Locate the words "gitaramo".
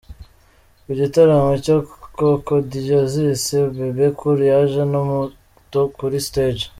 0.99-1.51